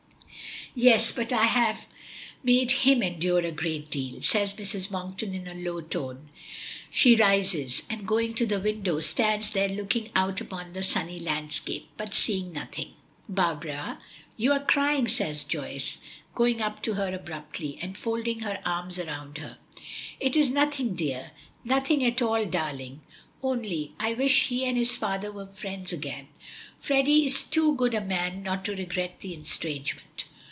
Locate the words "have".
1.47-1.89